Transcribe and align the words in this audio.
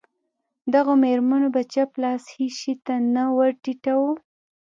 دغو 0.73 0.93
مېرمنو 1.03 1.47
به 1.55 1.61
چپ 1.73 1.91
لاس 2.03 2.23
هېڅ 2.35 2.53
شي 2.61 2.73
ته 2.85 2.93
نه 3.13 3.23
ور 3.37 3.51
ټیټاوه. 3.63 4.11